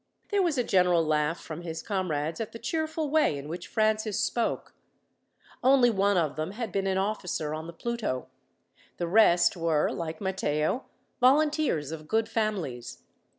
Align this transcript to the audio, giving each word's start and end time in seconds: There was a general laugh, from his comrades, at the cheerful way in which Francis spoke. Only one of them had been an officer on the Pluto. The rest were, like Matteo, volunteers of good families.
There 0.29 0.41
was 0.41 0.57
a 0.57 0.63
general 0.63 1.05
laugh, 1.05 1.39
from 1.39 1.61
his 1.61 1.83
comrades, 1.83 2.41
at 2.41 2.53
the 2.53 2.57
cheerful 2.57 3.11
way 3.11 3.37
in 3.37 3.47
which 3.47 3.67
Francis 3.67 4.19
spoke. 4.19 4.73
Only 5.63 5.91
one 5.91 6.17
of 6.17 6.37
them 6.37 6.53
had 6.53 6.71
been 6.71 6.87
an 6.87 6.97
officer 6.97 7.53
on 7.53 7.67
the 7.67 7.73
Pluto. 7.73 8.25
The 8.97 9.05
rest 9.07 9.55
were, 9.55 9.91
like 9.91 10.19
Matteo, 10.19 10.85
volunteers 11.19 11.91
of 11.91 12.07
good 12.07 12.27
families. 12.27 13.03